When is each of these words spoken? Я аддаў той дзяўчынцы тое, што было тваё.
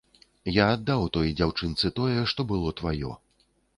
Я 0.53 0.65
аддаў 0.77 1.03
той 1.17 1.29
дзяўчынцы 1.41 1.91
тое, 1.99 2.19
што 2.33 2.47
было 2.53 2.73
тваё. 2.81 3.11